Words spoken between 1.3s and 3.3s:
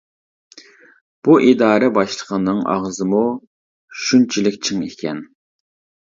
ئىدارە باشلىقىنىڭ ئاغزىمۇ،